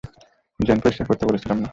Drain 0.59 0.79
পরিষ্কার 0.83 1.05
করতে 1.07 1.23
বলেছিলাম 1.25 1.57
না? 1.59 1.67